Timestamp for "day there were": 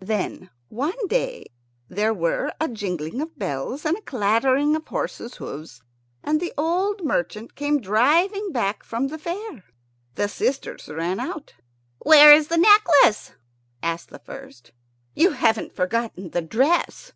1.08-2.50